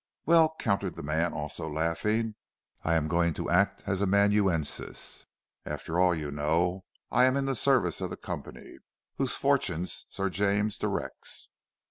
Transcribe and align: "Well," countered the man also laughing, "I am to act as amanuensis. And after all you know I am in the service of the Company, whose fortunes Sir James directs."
"Well," 0.25 0.55
countered 0.59 0.95
the 0.95 1.03
man 1.03 1.31
also 1.31 1.69
laughing, 1.69 2.33
"I 2.83 2.95
am 2.95 3.07
to 3.33 3.49
act 3.51 3.83
as 3.85 4.01
amanuensis. 4.01 5.27
And 5.63 5.73
after 5.75 5.99
all 5.99 6.15
you 6.15 6.31
know 6.31 6.85
I 7.11 7.25
am 7.25 7.37
in 7.37 7.45
the 7.45 7.53
service 7.53 8.01
of 8.01 8.09
the 8.09 8.17
Company, 8.17 8.79
whose 9.17 9.37
fortunes 9.37 10.07
Sir 10.09 10.31
James 10.31 10.79
directs." 10.79 11.49